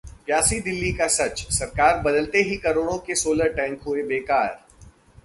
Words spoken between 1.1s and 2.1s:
सच, सरकार